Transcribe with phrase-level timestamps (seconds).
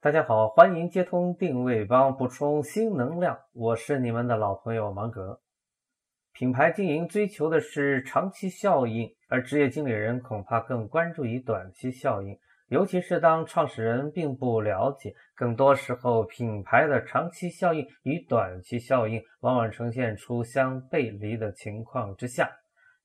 [0.00, 3.36] 大家好，欢迎接通定位帮，补充新能量。
[3.52, 5.40] 我是你们的老朋友芒格。
[6.32, 12.38] 品牌经营追求的是长期效应，而职业经理人恐怕更关注于短期效应。
[12.68, 22.48] 尤其是当创始人并不了解，更多时候品牌的长期效应与短期效应往往呈现出相背离的情况之下，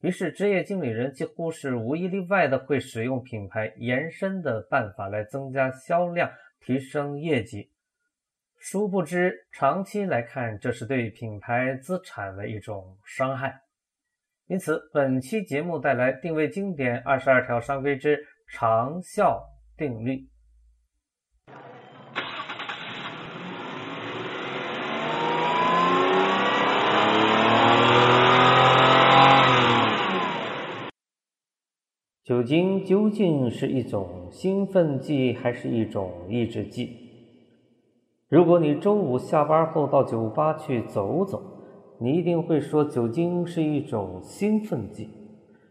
[0.01, 6.29] 于是职业经理人几乎是无一例外的会使用品牌延伸的办法来增加销量、
[6.65, 7.69] 提升业绩。
[8.57, 13.61] 殊不知，长期来看，这是对品牌资产的一种伤害。
[14.47, 19.43] 因此，本期节目带来定位经典二十二条商规之长效
[19.75, 20.27] 定律。
[32.33, 36.89] 酒精究竟是一种兴奋剂，还是一种抑制剂？
[38.27, 41.39] 如果你周五下班后到酒吧去走走，
[41.99, 45.11] 你一定会说酒精是一种兴奋剂，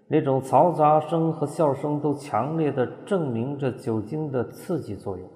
[0.06, 5.28] 那种嘈杂声和笑声都强烈的证明着酒精的刺激作用。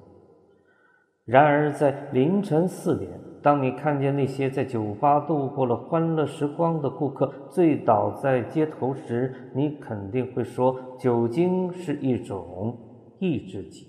[1.26, 3.10] 然而，在凌晨四点，
[3.42, 12.78] 当你看见那些在酒吧度过了欢乐时光的顾客醉倒在街头时，你肯定会说酒精是一种
[13.18, 13.88] 抑制剂。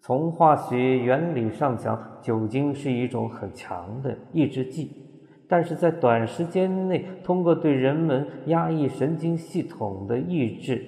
[0.00, 4.90] 从化学原理上讲，酒精是一种很强的抑制剂，
[5.48, 10.84] 但是在短时间内，通过对人们压抑神经系统的抑制，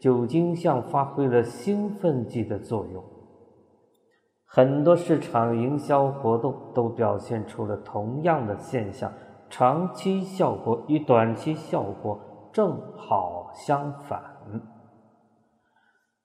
[0.00, 3.00] 酒精像发挥了兴奋剂的作用。
[4.56, 9.12] 很多市场营销活动都表现出了同样的现象，
[9.50, 12.18] 长期效果与短期效果
[12.54, 14.18] 正好相反。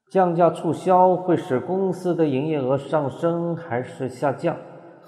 [0.10, 4.56] 降价促销会使公司的营业额上升还是下降？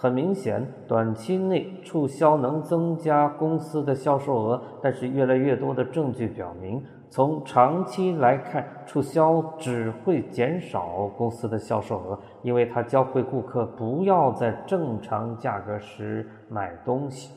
[0.04, 17.34] 很明显，短期内促销能增加公司的销售额，但是越来越多的证据表明，从长期来看，促销只会减少公司的销售额，因为它教会顾客不要在正常价格时买东西。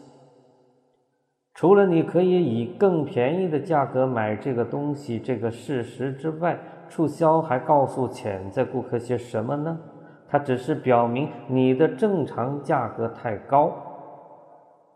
[1.54, 9.78] 除了你可以以更便宜的价格买这个东西这个事实之外，促销还告诉潜在顾客些什么呢？
[10.28, 13.72] 它只是表明你的正常价格太高。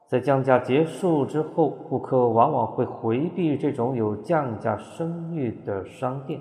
[0.07, 6.41] 在降价结束之后，顾客往往会回避这种有降价声誉的商店。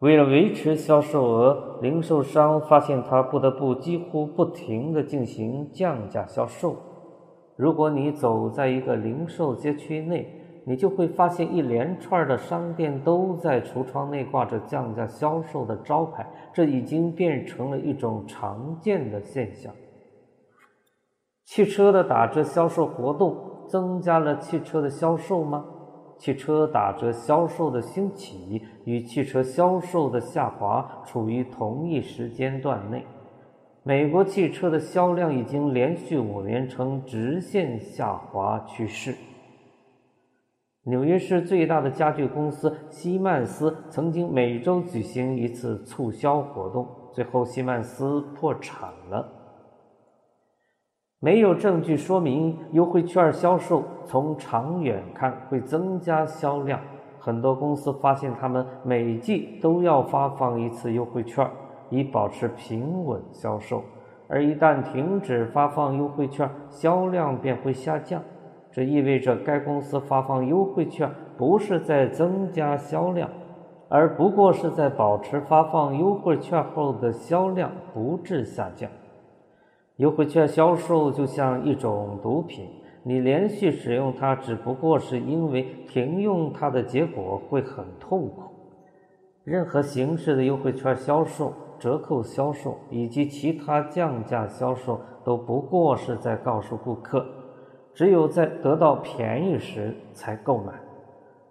[0.00, 6.76] 为了维持销售额，零售商发现他不得不几乎不停地进行降价销售。
[7.56, 10.35] 如果你走在一个零售街区内，
[10.68, 19.72] 你就会发现一连串的商店都在橱窗内挂着降价销售的招牌，这已经变成了一种常见的现象。
[21.44, 23.38] 汽车的打折销售活动
[23.68, 25.64] 增加了汽车的销售吗？
[26.18, 33.04] 汽车打折销售的兴起与汽车销售的下滑处于同一时间段内。
[33.84, 39.14] 美国汽车的销量已经连续五年呈直线下滑趋势。
[40.88, 49.26] 纽约市最大的家具公司西曼斯曾经每周举行一次促销活动，最后西曼斯破产了。
[51.18, 56.80] 没有证据说明优惠券销售从长远看会增加销量。
[57.18, 61.50] 很多公司发现，他们每季都要发放一次优惠券，
[61.90, 63.82] 以保持平稳销售，
[64.28, 68.22] 而一旦停止发放优惠券，销量便会下降。
[68.76, 73.26] 这意味着该公司发放优惠券不是在增加销量，
[73.88, 78.90] 而不过是在保持发放优惠券后的销量不致下降。
[79.96, 82.68] 优惠券销售就像一种毒品，
[83.02, 88.42] 你连续使用它，只不过是因为停用它的结果会很痛苦。
[89.42, 97.24] 任何形式的优惠券销售、折扣销售以及其他降价销售，都不过是在告诉顾客。
[97.96, 100.74] 只有在得到便宜时才购买。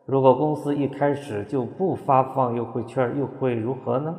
[0.06, 4.16] 如果公司一开始就不发放优惠券，又会如何呢？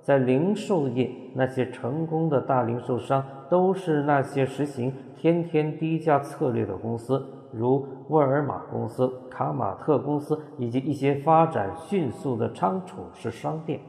[0.00, 3.20] 在零售业，那些成功的大零售商
[3.50, 13.80] 都是那些实行天天低价策略的公司，如沃尔玛公司、卡玛特公司以及一些发展迅速的仓储式商店。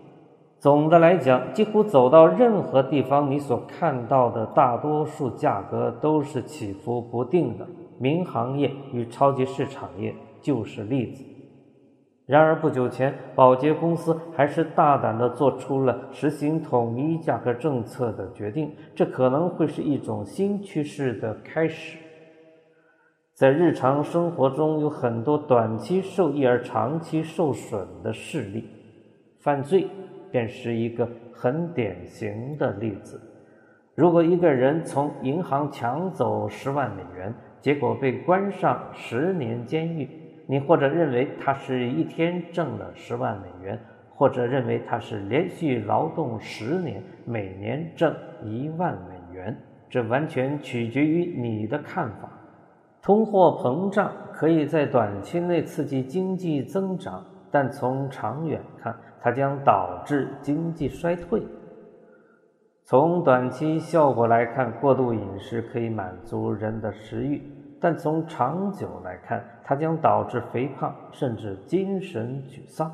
[0.59, 7.67] 总的来讲，几乎走到任何地方，你所看到的大多数价格都是起伏不定的。
[7.99, 11.23] 民航业与超级市场业就是例子。
[12.25, 21.99] 然而不久前，保洁公司还是大胆地做出了实行统一价格政策的决定，这可能会是一种新趋势的开始。
[23.33, 28.65] 在日常生活中，有很多短期受益而长期受损的事例，
[29.39, 29.87] 犯罪。
[30.31, 33.21] 便是一个很典型的例子。
[33.95, 40.07] 如果一个人从银行抢走十万美元，结果被关上十年监狱，
[40.45, 43.79] 你或者认为他是一天挣了十万美元，
[44.13, 49.57] 或者认为他是连续劳动十年，每年挣一万美元，
[49.89, 52.29] 这完全取决于你的看法。
[53.01, 61.41] 通货膨胀可以在短期内刺激经济增长，但从长远看，它将导致经济衰退。
[62.83, 67.41] 从短期效果来看，过度饮食可以满足人的食欲，
[67.81, 72.91] 但从长久来看，它将导致肥胖，甚至精神沮丧。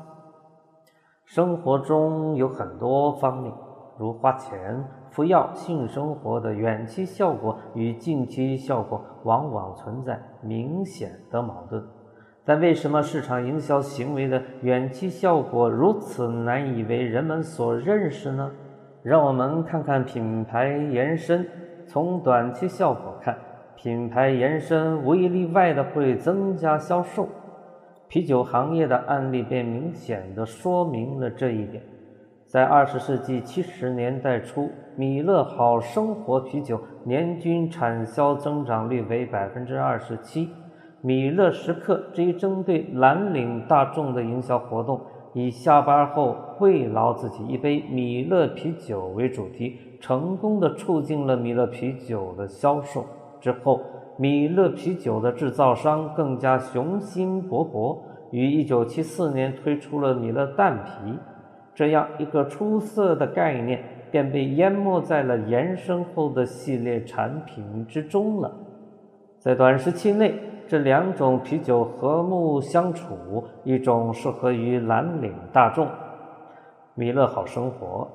[1.24, 3.54] 生活中有很多方面，
[3.96, 11.82] 如花钱、服药、性生活的远期效果与近期效果往往存在明显的矛盾。
[12.46, 18.50] 但为什么市场营销行为的远期效果如此难以为人们所认识呢？
[19.02, 21.46] 让我们看看品牌延伸。
[21.86, 23.36] 从短期效果看，
[23.76, 27.28] 品牌延伸无一例外的会增加销售。
[28.08, 31.82] 啤酒行业的案例便明显的说明了这一点。
[32.46, 40.50] 在二十世纪七十年代初，米勒好生活啤酒年均产销增长率为百分之二十七。
[41.06, 44.98] 米勒时刻这一针对蓝领大众的营销活动，
[45.34, 53.04] 以下班后慰劳自己一杯米勒啤酒为主题，成功的促进了米勒啤酒的销售。
[53.38, 53.82] 之后，
[54.16, 57.98] 米勒啤酒的制造商更加雄心勃勃，
[58.30, 61.18] 于1974年推出了米勒淡啤，
[61.74, 68.50] 这样一个出色的概念便被淹没在了延伸后的系列产品之中了。
[69.38, 70.32] 在短时期内。
[70.66, 75.86] 这两种啤酒和睦相处，一种适合于蓝领大众，
[76.94, 78.08] 米勒好生活；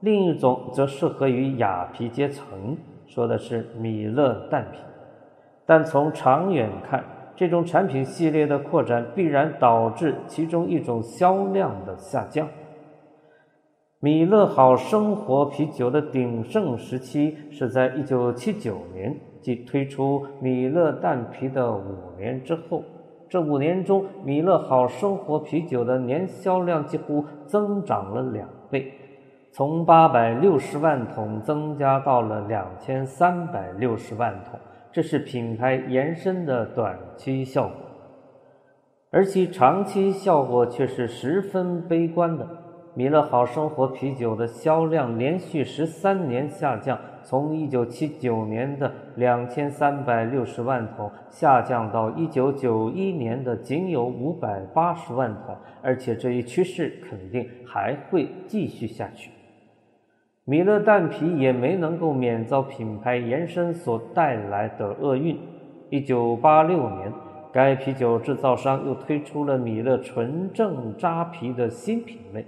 [0.00, 4.78] 另一种则适合于雅皮阶层，说的是米勒淡啤。
[5.66, 7.02] 但从长远看，
[7.34, 12.46] 这种产品系列的扩展必然导致其中一种销量的下降。
[14.00, 19.18] 米勒好生活啤酒的鼎盛时期是在1979年。
[19.44, 22.82] 即推出米勒蛋啤的五年之后，
[23.28, 28.90] 这五年中，米勒好生活啤酒的年销量几乎增长了两倍，
[29.52, 34.58] 从八百六十万桶增加到了两千三百六十万桶。
[34.90, 37.74] 这是品牌延伸的短期效果，
[39.10, 42.48] 而其长期效果却是十分悲观的。
[42.96, 46.98] 米勒好生活啤酒的销量连续十三年下降。
[47.26, 59.30] 从一九七九年的两千三百六十万桶下降到一九九一年的仅有五百八十万桶，而且这一趋势肯定还会继续下去。
[60.44, 65.38] 米勒淡啤也没能够免遭品牌延伸所带来的厄运。
[65.88, 67.10] 一九八六年，
[67.50, 72.44] 该啤酒制造商又推出了米勒纯正扎啤的新品类。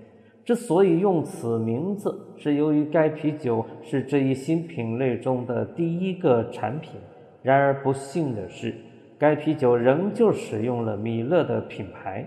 [0.46, 6.92] 之所以用此名字，是由于该啤酒是这一新品类中的第一个产品。
[7.42, 8.72] 然而不幸的是，
[9.18, 12.24] 该啤酒仍旧使用了米勒的品牌。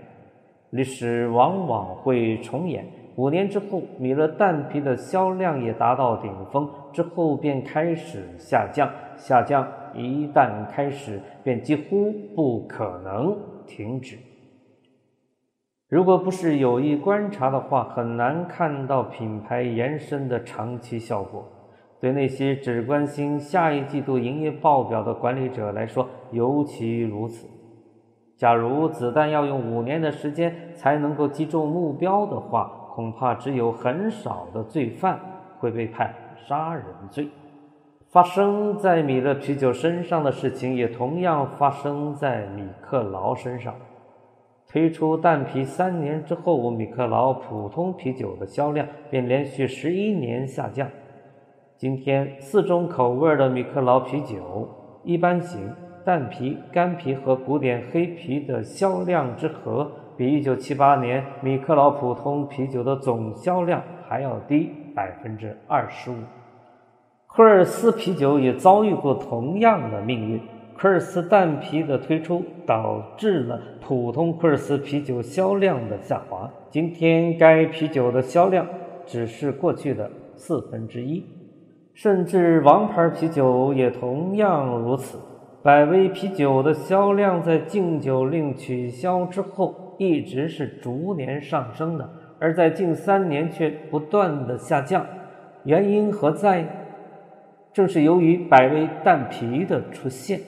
[0.68, 2.84] 历史往往会重演。
[3.16, 8.86] 五年之后，米勒淡啤的销量也达到顶峰，之后便开始下降。
[9.16, 13.34] 下降一旦开始，便几乎不可能
[13.66, 14.18] 停止。
[15.90, 21.44] 如果不是有意观察的话，很难看到品牌延伸的长期效果。
[22.00, 27.44] 对那些只关心下一季度营业报表的管理者来说，尤其如此。
[28.36, 35.18] 假如子弹要用五年的时间才能够击中目标的话，恐怕只有很少的罪犯
[35.58, 36.14] 会被判
[36.46, 37.28] 杀人罪。
[38.10, 43.74] 发生在米勒啤酒身上的事情，也同样发生在米克劳身上。
[44.72, 50.88] 推出蛋啤三年之后，米克劳普通啤酒的销量便连续十一年下降。
[51.76, 54.68] 今天，四种口味的米克劳啤酒——
[55.02, 55.74] 一般型、
[56.04, 66.14] 蛋啤、干啤和古典黑啤的销量之和，比1978年米克劳普通啤酒的总销量还要低百分之二十五。
[67.26, 70.40] 科尔斯啤酒也遭遇过同样的命运。
[70.80, 76.50] 科尔斯蛋啤的推出导致了普通科尔斯啤酒销量的下滑。
[76.70, 78.66] 今天，该啤酒的销量
[79.04, 81.22] 只是过去的四分之一，
[81.92, 85.18] 甚至王牌啤酒也同样如此。
[85.62, 92.08] 百威啤酒的销量在禁酒令取消之后一直是逐年上升的，
[92.38, 95.04] 而在近三年却不断的下降。
[95.64, 96.64] 原因何在？
[97.70, 100.40] 正是由于百威蛋啤的出现。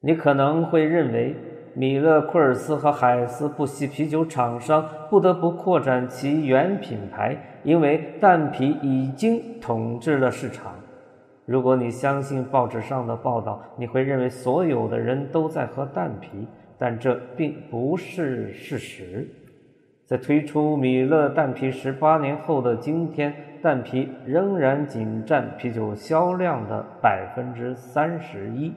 [0.00, 1.34] 你可能会认为，
[1.74, 10.72] 米勒库尔斯和海斯不惜啤酒厂商不得不扩展其原品牌，因为蛋啤已经统治了市场。
[11.44, 16.46] 如果你相信报纸上的报道，你会认为所有的人都在喝蛋啤，
[16.78, 19.26] 但这并不是事实。
[20.06, 28.72] 在推出米勒蛋啤十八年后的今天，蛋啤仍然仅占啤酒销量的百分之三十一。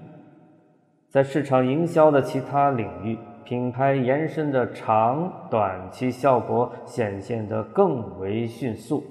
[1.12, 9.04] 在市场营销的其他领域，品牌延伸的长短期效果显现得更为迅速。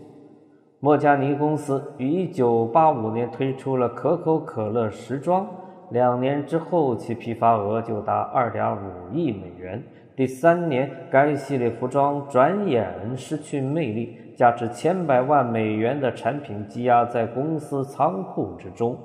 [0.78, 5.46] 莫加尼公司于1985年推出了可口可乐时装，
[5.90, 8.78] 两年之后其批发额就达2.5
[9.12, 9.82] 亿美元。
[10.16, 18.96] 第三年，该系列服装转眼失去魅力，价值千百万美元的产品积压在公司仓库之中。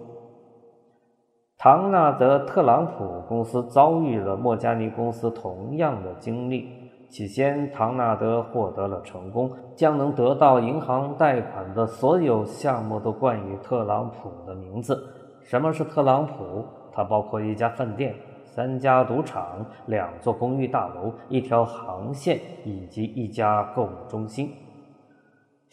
[1.57, 6.67] 唐纳德·特朗普公司遭遇了莫加尼公司同样的经历。
[7.09, 15.01] 起先，唐纳德获得了成功，将能得到银行贷款的所有项目都冠以特朗普的名字。
[15.43, 16.65] 什么是特朗普？
[16.91, 24.51] 它包括一家饭店、三家赌场、两座公寓大楼、一条航线以及一家购物中心。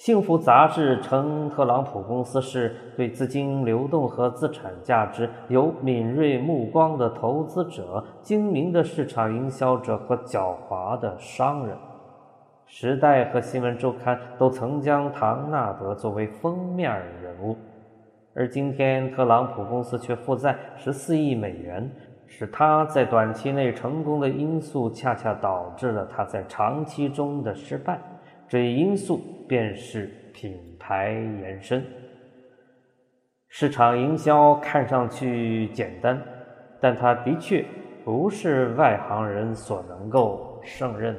[0.04, 11.76] 幸福杂志称，特朗普公司是对资金流动和资产价值有敏锐目光的投资者、精明的市场营销者和狡猾的商人。
[12.66, 16.90] 《时代》和《新闻周刊》都曾将唐纳德作为封面
[17.23, 17.56] 人物，
[18.35, 21.88] 而今天特朗普公司却负债十四亿美元。
[22.26, 28.00] 使他在短期内成功的因素，恰恰导致了他在长期中的失败。
[28.52, 29.16] 这一因素
[29.49, 31.82] 便是品牌延伸。
[33.49, 36.23] 市场营销看上去简单，
[36.78, 37.64] 但它的确
[38.04, 41.18] 不是外行人所能够胜任。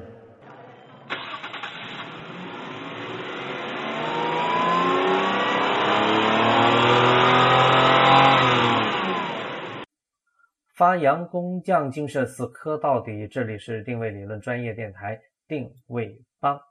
[10.76, 13.28] 发扬工匠精神，死磕到底。
[13.28, 16.62] 这里是定位理论专业电台，定位帮。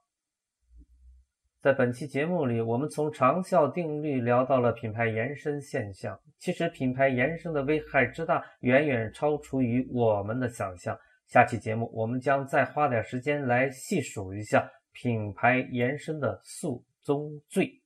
[1.62, 6.18] 在本期节目里，我们从长效定律聊到了品牌延伸现象。
[6.40, 10.98] 其实，品牌延伸的危害之大，远远超出于我们的想象。
[11.28, 17.80] 下期节目，我们将再花点时间来细数一下品牌延伸的宿宗罪。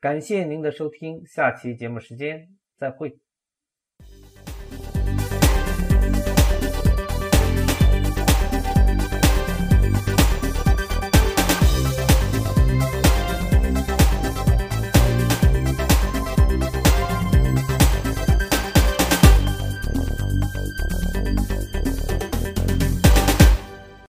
[0.00, 3.16] 感谢您的收听，下期节目时间再会。